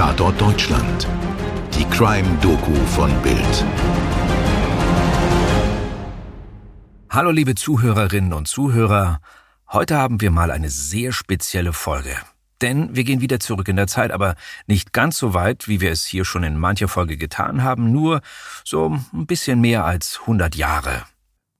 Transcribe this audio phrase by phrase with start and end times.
[0.00, 1.06] Tatort Deutschland.
[1.74, 3.64] Die Crime-Doku von Bild.
[7.10, 9.20] Hallo liebe Zuhörerinnen und Zuhörer.
[9.70, 12.16] Heute haben wir mal eine sehr spezielle Folge.
[12.62, 14.36] Denn wir gehen wieder zurück in der Zeit, aber
[14.66, 18.22] nicht ganz so weit, wie wir es hier schon in mancher Folge getan haben, nur
[18.64, 21.04] so ein bisschen mehr als 100 Jahre.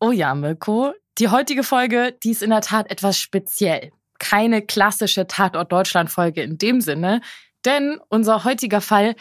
[0.00, 3.92] Oh ja, Mirko, die heutige Folge, die ist in der Tat etwas speziell.
[4.18, 7.20] Keine klassische Tatort Deutschland Folge in dem Sinne,
[7.64, 9.14] denn unser heutiger Fall,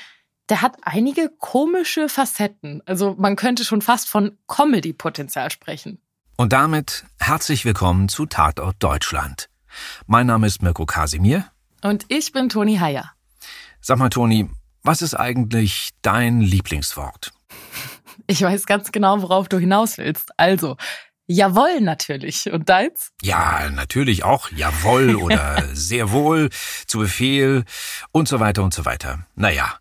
[0.50, 2.82] der hat einige komische Facetten.
[2.86, 6.02] Also man könnte schon fast von Comedy-Potenzial sprechen.
[6.38, 9.50] Und damit herzlich willkommen zu Tatort Deutschland.
[10.08, 11.46] Mein Name ist Mirko Kasimir.
[11.82, 13.12] Und ich bin Toni Heyer.
[13.82, 14.50] Sag mal, Toni,
[14.84, 17.32] was ist eigentlich dein Lieblingswort?
[18.28, 20.32] Ich weiß ganz genau, worauf du hinaus willst.
[20.38, 20.78] Also,
[21.30, 22.52] jawohl natürlich.
[22.52, 23.12] Und deins?
[23.22, 26.50] Ja, natürlich auch jawohl oder sehr wohl,
[26.88, 27.64] zu Befehl
[28.12, 29.26] und so weiter und so weiter.
[29.36, 29.76] Naja.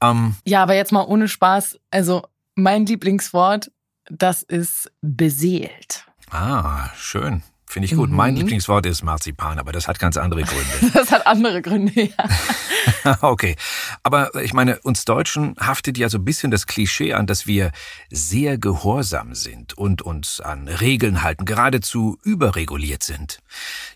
[0.00, 1.78] Ähm, ja, aber jetzt mal ohne Spaß.
[1.90, 3.70] Also, mein Lieblingswort,
[4.06, 6.06] das ist beseelt.
[6.30, 7.42] Ah, schön.
[7.66, 8.10] Finde ich gut.
[8.10, 8.16] Mhm.
[8.16, 10.90] Mein Lieblingswort ist Marzipan, aber das hat ganz andere Gründe.
[10.94, 13.18] das hat andere Gründe, ja.
[13.22, 13.56] okay.
[14.02, 17.72] Aber ich meine, uns Deutschen haftet ja so ein bisschen das Klischee an, dass wir
[18.10, 23.40] sehr gehorsam sind und uns an Regeln halten, geradezu überreguliert sind.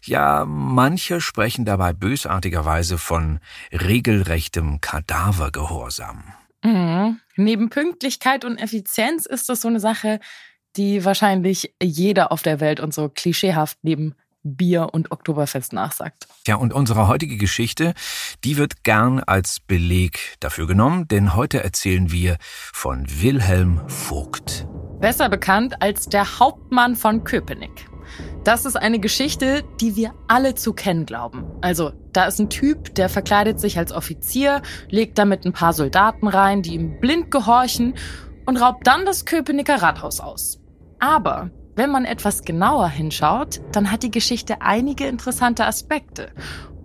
[0.03, 3.39] Ja, manche sprechen dabei bösartigerweise von
[3.71, 6.25] regelrechtem Kadavergehorsam.
[6.65, 7.21] Mhm.
[7.37, 10.19] Neben Pünktlichkeit und Effizienz ist das so eine Sache,
[10.79, 16.29] die wahrscheinlich jeder auf der Welt und so klischeehaft neben Bier und Oktoberfest nachsagt.
[16.47, 17.93] Ja, und unsere heutige Geschichte,
[18.45, 22.37] die wird gern als Beleg dafür genommen, denn heute erzählen wir
[22.73, 24.67] von Wilhelm Vogt.
[25.01, 27.87] Besser bekannt als der Hauptmann von Köpenick.
[28.45, 31.45] Das ist eine Geschichte, die wir alle zu kennen glauben.
[31.61, 36.27] Also, da ist ein Typ, der verkleidet sich als Offizier, legt damit ein paar Soldaten
[36.27, 37.95] rein, die ihm blind gehorchen
[38.47, 40.59] und raubt dann das Köpenicker Rathaus aus.
[40.99, 46.31] Aber wenn man etwas genauer hinschaut, dann hat die Geschichte einige interessante Aspekte.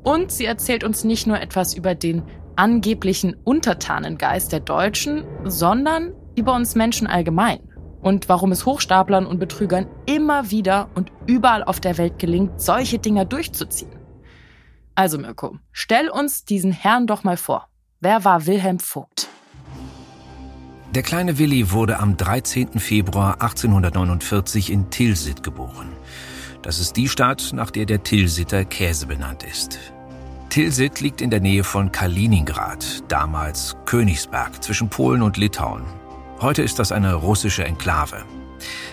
[0.03, 2.23] Und sie erzählt uns nicht nur etwas über den
[2.55, 7.59] angeblichen Untertanengeist der Deutschen, sondern über uns Menschen allgemein.
[8.01, 12.99] Und warum es Hochstaplern und Betrügern immer wieder und überall auf der Welt gelingt, solche
[12.99, 13.97] Dinger durchzuziehen.
[14.93, 17.67] Also Mirko, stell uns diesen Herrn doch mal vor.
[17.99, 19.29] Wer war Wilhelm Vogt?
[20.93, 22.79] Der kleine Willi wurde am 13.
[22.79, 25.91] Februar 1849 in Tilsit geboren.
[26.61, 29.79] Das ist die Stadt, nach der der Tilsiter Käse benannt ist.
[30.49, 35.81] Tilsit liegt in der Nähe von Kaliningrad, damals Königsberg, zwischen Polen und Litauen.
[36.39, 38.23] Heute ist das eine russische Enklave.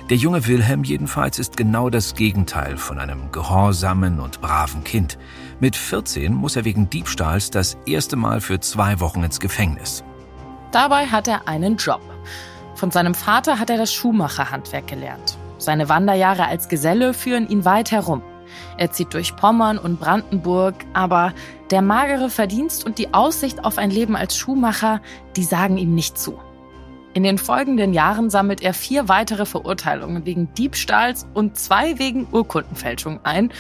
[0.09, 5.19] Der junge Wilhelm jedenfalls ist genau das Gegenteil von einem gehorsamen und braven Kind.
[5.61, 10.03] Mit 14 muss er wegen Diebstahls das erste Mal für zwei Wochen ins Gefängnis.
[10.73, 12.01] Dabei hat er einen Job.
[12.77, 15.37] Von seinem Vater hat er das Schuhmacherhandwerk gelernt.
[15.59, 18.23] Seine Wanderjahre als Geselle führen ihn weit herum.
[18.79, 21.33] Er zieht durch Pommern und Brandenburg, aber
[21.71, 25.01] der magere Verdienst und die Aussicht auf ein Leben als Schuhmacher,
[25.37, 26.39] die sagen ihm nicht zu.
[27.15, 33.21] In den folgenden Jahren sammelt er vier weitere Verurteilungen wegen Diebstahls und zwei wegen Urkundenfälschung
[33.25, 33.53] ein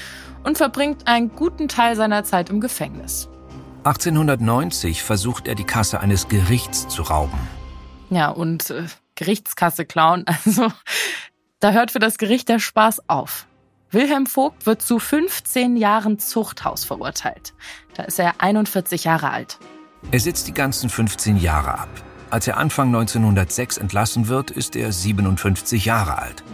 [0.44, 3.29] und verbringt einen guten Teil seiner Zeit im Gefängnis.
[3.84, 7.38] 1890 versucht er die Kasse eines Gerichts zu rauben.
[8.10, 10.70] Ja, und äh, Gerichtskasse klauen, also
[11.60, 13.46] da hört für das Gericht der Spaß auf.
[13.90, 17.54] Wilhelm Vogt wird zu 15 Jahren Zuchthaus verurteilt.
[17.94, 19.58] Da ist er 41 Jahre alt.
[20.10, 21.88] Er sitzt die ganzen 15 Jahre ab.
[22.28, 26.44] Als er Anfang 1906 entlassen wird, ist er 57 Jahre alt.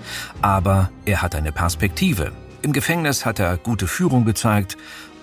[0.40, 2.32] Aber er hat eine Perspektive.
[2.62, 4.76] Im Gefängnis hat er gute Führung gezeigt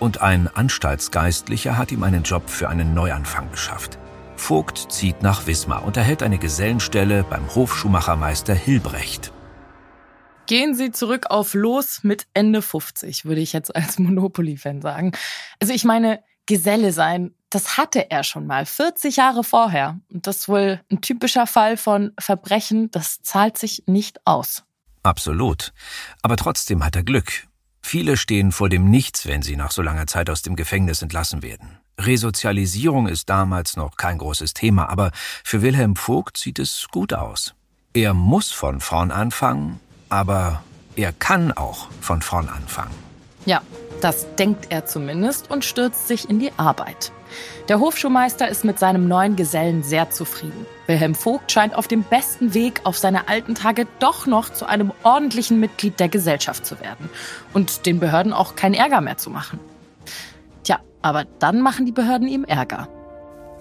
[0.03, 3.97] und ein Anstaltsgeistlicher hat ihm einen Job für einen Neuanfang geschafft.
[4.35, 9.31] Vogt zieht nach Wismar und erhält eine Gesellenstelle beim Hofschuhmachermeister Hilbrecht.
[10.45, 15.13] Gehen Sie zurück auf Los mit Ende 50, würde ich jetzt als Monopoly-Fan sagen.
[15.61, 20.01] Also ich meine, Geselle sein, das hatte er schon mal, 40 Jahre vorher.
[20.11, 24.65] Und das ist wohl ein typischer Fall von Verbrechen, das zahlt sich nicht aus.
[25.01, 25.71] Absolut.
[26.21, 27.47] Aber trotzdem hat er Glück.
[27.85, 31.43] Viele stehen vor dem Nichts, wenn sie nach so langer Zeit aus dem Gefängnis entlassen
[31.43, 31.77] werden.
[31.99, 35.11] Resozialisierung ist damals noch kein großes Thema, aber
[35.43, 37.53] für Wilhelm Vogt sieht es gut aus.
[37.93, 40.63] Er muss von vorn anfangen, aber
[40.95, 42.95] er kann auch von vorn anfangen.
[43.45, 43.61] Ja,
[44.03, 47.11] das denkt er zumindest und stürzt sich in die Arbeit.
[47.69, 50.65] Der Hofschuhmeister ist mit seinem neuen Gesellen sehr zufrieden.
[50.87, 54.91] Wilhelm Vogt scheint auf dem besten Weg, auf seine alten Tage doch noch zu einem
[55.03, 57.09] ordentlichen Mitglied der Gesellschaft zu werden
[57.53, 59.59] und den Behörden auch keinen Ärger mehr zu machen.
[60.63, 62.89] Tja, aber dann machen die Behörden ihm Ärger.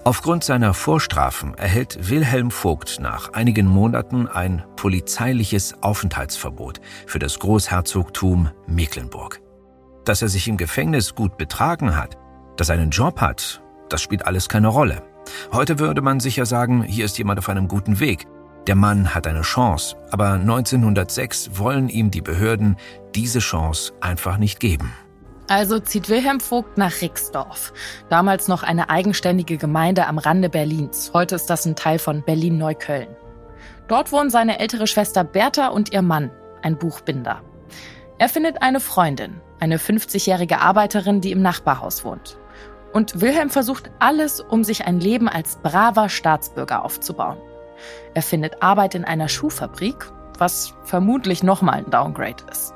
[0.05, 8.51] Aufgrund seiner Vorstrafen erhält Wilhelm Vogt nach einigen Monaten ein polizeiliches Aufenthaltsverbot für das Großherzogtum
[8.67, 9.42] Mecklenburg.
[10.05, 12.17] Dass er sich im Gefängnis gut betragen hat,
[12.57, 15.01] dass er einen Job hat, das spielt alles keine Rolle.
[15.53, 18.27] Heute würde man sicher sagen, hier ist jemand auf einem guten Weg.
[18.67, 22.77] Der Mann hat eine Chance, aber 1906 wollen ihm die Behörden
[23.15, 24.91] diese Chance einfach nicht geben.
[25.47, 27.73] Also zieht Wilhelm Vogt nach Rixdorf,
[28.09, 31.11] damals noch eine eigenständige Gemeinde am Rande Berlins.
[31.13, 33.09] Heute ist das ein Teil von Berlin-Neukölln.
[33.87, 37.41] Dort wohnen seine ältere Schwester Bertha und ihr Mann, ein Buchbinder.
[38.17, 42.37] Er findet eine Freundin, eine 50-jährige Arbeiterin, die im Nachbarhaus wohnt.
[42.91, 47.37] Und Wilhelm versucht alles, um sich ein Leben als braver Staatsbürger aufzubauen.
[48.13, 52.73] Er findet Arbeit in einer Schuhfabrik, was vermutlich nochmal ein Downgrade ist.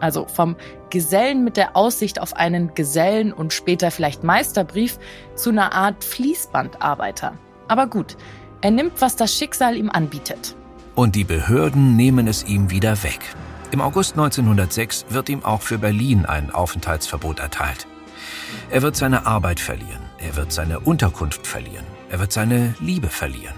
[0.00, 0.56] Also vom
[0.88, 4.98] Gesellen mit der Aussicht auf einen Gesellen und später vielleicht Meisterbrief
[5.34, 7.34] zu einer Art Fließbandarbeiter.
[7.68, 8.16] Aber gut,
[8.62, 10.56] er nimmt, was das Schicksal ihm anbietet.
[10.94, 13.20] Und die Behörden nehmen es ihm wieder weg.
[13.72, 17.86] Im August 1906 wird ihm auch für Berlin ein Aufenthaltsverbot erteilt.
[18.68, 23.54] Er wird seine Arbeit verlieren, er wird seine Unterkunft verlieren, er wird seine Liebe verlieren.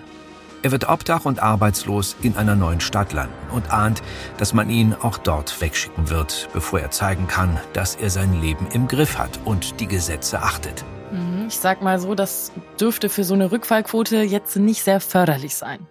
[0.63, 4.03] Er wird obdach und arbeitslos in einer neuen Stadt landen und ahnt,
[4.37, 8.67] dass man ihn auch dort wegschicken wird, bevor er zeigen kann, dass er sein Leben
[8.73, 10.85] im Griff hat und die Gesetze achtet.
[11.11, 15.57] Mhm, ich sag mal so, das dürfte für so eine Rückfallquote jetzt nicht sehr förderlich
[15.57, 15.87] sein.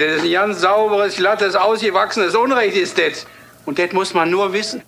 [0.00, 3.26] Das ist ein ganz sauberes, glattes, ausgewachsenes Unrecht ist das.
[3.66, 4.82] Und das muss man nur wissen.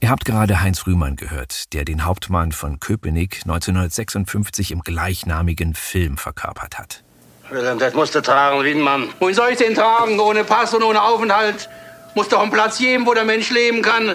[0.00, 6.16] Ihr habt gerade Heinz Rühmann gehört, der den Hauptmann von Köpenick 1956 im gleichnamigen Film
[6.16, 7.02] verkörpert hat.
[7.50, 9.08] Wilhelm, das musst du tragen wie ein Mann.
[9.18, 10.20] Wohin soll ich den tragen?
[10.20, 11.68] Ohne Pass und ohne Aufenthalt?
[12.14, 14.14] Muss doch ein Platz geben, wo der Mensch leben kann.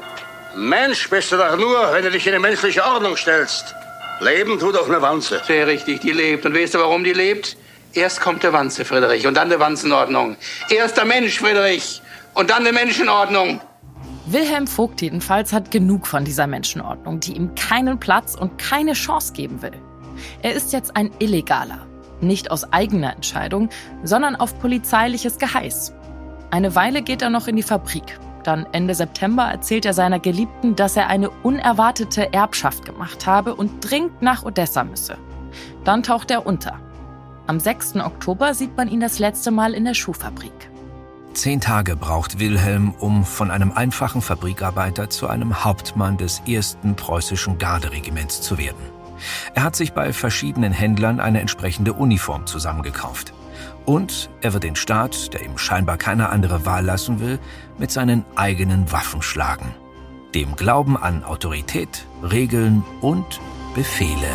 [0.56, 3.76] Mensch bist du doch nur, wenn du dich in eine menschliche Ordnung stellst.
[4.22, 5.42] Leben tut doch eine Wanze.
[5.46, 6.46] Sehr richtig, die lebt.
[6.46, 7.58] Und weißt du, warum die lebt?
[7.96, 10.36] Erst kommt der Wanze, Friedrich, und dann die Wanzenordnung.
[10.70, 12.02] Erst der Mensch, Friedrich,
[12.34, 13.62] und dann die Menschenordnung.
[14.26, 19.34] Wilhelm Vogt jedenfalls hat genug von dieser Menschenordnung, die ihm keinen Platz und keine Chance
[19.34, 19.80] geben will.
[20.42, 21.86] Er ist jetzt ein Illegaler.
[22.20, 23.70] Nicht aus eigener Entscheidung,
[24.04, 25.94] sondern auf polizeiliches Geheiß.
[26.50, 28.18] Eine Weile geht er noch in die Fabrik.
[28.44, 33.88] Dann Ende September erzählt er seiner Geliebten, dass er eine unerwartete Erbschaft gemacht habe und
[33.88, 35.18] dringend nach Odessa müsse.
[35.84, 36.80] Dann taucht er unter.
[37.46, 37.98] Am 6.
[37.98, 40.70] Oktober sieht man ihn das letzte Mal in der Schuhfabrik.
[41.34, 47.58] Zehn Tage braucht Wilhelm, um von einem einfachen Fabrikarbeiter zu einem Hauptmann des ersten preußischen
[47.58, 48.86] Garderegiments zu werden.
[49.56, 53.34] Er hat sich bei verschiedenen Händlern eine entsprechende Uniform zusammengekauft.
[53.86, 57.40] Und er wird den Staat, der ihm scheinbar keine andere Wahl lassen will,
[57.78, 59.74] mit seinen eigenen Waffen schlagen.
[60.34, 63.42] Dem Glauben an Autorität, Regeln und
[63.76, 64.30] Befehle.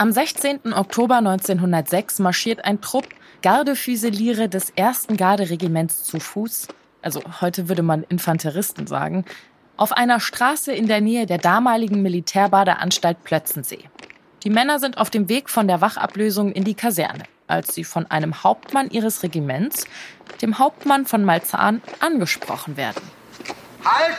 [0.00, 0.72] Am 16.
[0.72, 3.06] Oktober 1906 marschiert ein Trupp
[3.42, 5.08] Gardefüsiliere des 1.
[5.14, 6.68] Garderegiments zu Fuß,
[7.02, 9.26] also heute würde man Infanteristen sagen,
[9.76, 13.90] auf einer Straße in der Nähe der damaligen Militärbadeanstalt Plötzensee.
[14.42, 18.10] Die Männer sind auf dem Weg von der Wachablösung in die Kaserne, als sie von
[18.10, 19.84] einem Hauptmann ihres Regiments,
[20.40, 23.02] dem Hauptmann von Malzahn, angesprochen werden.
[23.84, 24.16] Halt!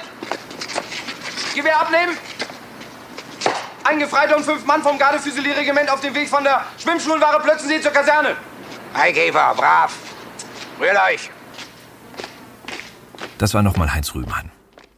[1.55, 2.15] Gewehr abnehmen!
[3.83, 7.91] Ein Gefreiter und fünf Mann vom Gardefüsilierregiment auf dem Weg von der Schwimmschulware Plötzensee zur
[7.91, 8.35] Kaserne.
[8.93, 9.95] Eigeber, brav.
[10.79, 11.29] Rührt euch.
[13.37, 14.51] Das war nochmal Heinz Rühmann.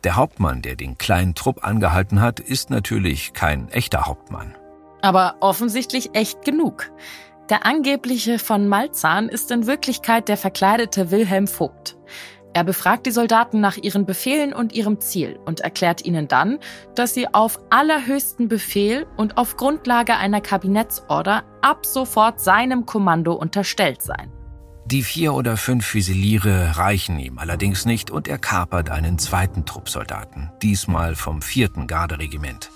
[0.04, 4.56] Der Hauptmann, der den kleinen Trupp angehalten hat, ist natürlich kein echter Hauptmann.
[5.02, 6.92] Aber offensichtlich echt genug.
[7.50, 11.96] Der angebliche von Malzahn ist in Wirklichkeit der verkleidete Wilhelm Vogt.
[12.55, 16.60] Er befragt die Soldaten nach ihren Befehlen und ihrem Ziel und erklärt ihnen dann,
[16.93, 24.03] dass sie auf allerhöchsten Befehl und auf Grundlage einer Kabinettsorder ab sofort seinem Kommando unterstellt
[24.03, 24.31] seien.
[24.86, 29.89] Die vier oder fünf Füsiliere reichen ihm allerdings nicht und er kapert einen zweiten Trupp
[29.89, 32.69] Soldaten, diesmal vom vierten Garderegiment.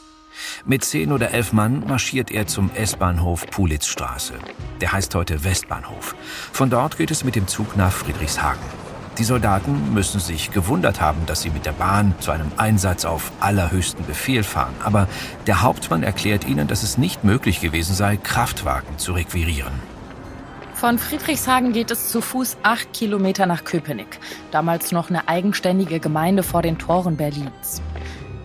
[0.65, 4.35] Mit zehn oder elf Mann marschiert er zum S-Bahnhof Pulitzstraße.
[4.81, 6.15] Der heißt heute Westbahnhof.
[6.51, 8.86] Von dort geht es mit dem Zug nach Friedrichshagen.
[9.17, 13.31] Die Soldaten müssen sich gewundert haben, dass sie mit der Bahn zu einem Einsatz auf
[13.39, 14.75] allerhöchsten Befehl fahren.
[14.83, 15.07] Aber
[15.47, 19.73] der Hauptmann erklärt ihnen, dass es nicht möglich gewesen sei, Kraftwagen zu requirieren.
[20.75, 24.19] Von Friedrichshagen geht es zu Fuß acht Kilometer nach Köpenick,
[24.51, 27.81] damals noch eine eigenständige Gemeinde vor den Toren Berlins.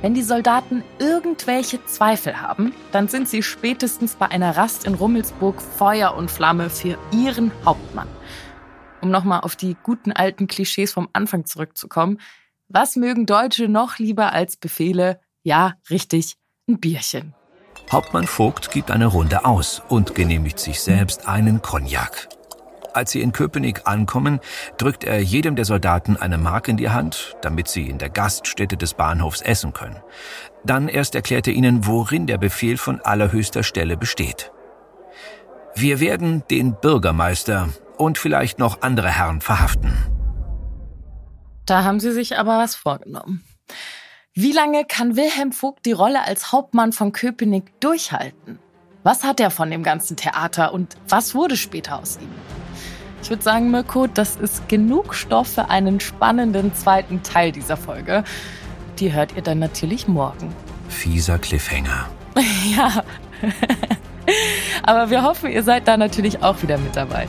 [0.01, 5.61] Wenn die Soldaten irgendwelche Zweifel haben, dann sind sie spätestens bei einer Rast in Rummelsburg
[5.61, 8.09] Feuer und Flamme für ihren Hauptmann
[9.03, 12.19] um nochmal auf die guten alten Klischees vom Anfang zurückzukommen,
[12.75, 15.21] Was mögen Deutsche noch lieber als Befehle?
[15.43, 17.35] Ja, richtig, ein Bierchen.
[17.91, 22.29] Hauptmann Vogt gibt eine Runde aus und genehmigt sich selbst einen Cognac.
[22.95, 24.41] Als sie in Köpenick ankommen,
[24.79, 28.77] drückt er jedem der Soldaten eine Mark in die Hand, damit sie in der Gaststätte
[28.77, 29.99] des Bahnhofs essen können.
[30.65, 34.53] Dann erst erklärt er ihnen, worin der Befehl von allerhöchster Stelle besteht.
[35.75, 37.69] Wir werden den Bürgermeister
[38.03, 39.93] und vielleicht noch andere Herren verhaften.
[41.67, 43.45] Da haben sie sich aber was vorgenommen.
[44.35, 48.59] Wie lange kann Wilhelm Vogt die Rolle als Hauptmann von Köpenick durchhalten?
[49.03, 52.31] Was hat er von dem ganzen Theater und was wurde später aus ihm?
[53.23, 58.25] Ich würde sagen, Mirko, das ist genug Stoff für einen spannenden zweiten Teil dieser Folge.
[58.99, 60.55] Die hört ihr dann natürlich morgen.
[60.89, 62.09] Fieser Cliffhanger.
[62.77, 63.05] ja.
[64.83, 67.29] Aber wir hoffen, ihr seid da natürlich auch wieder mit dabei.